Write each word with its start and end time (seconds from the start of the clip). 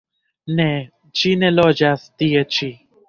Ne, 0.59 0.65
ŝi 1.19 1.33
ne 1.43 1.53
loĝas 1.59 2.09
tie 2.23 2.43
ĉi. 2.57 2.73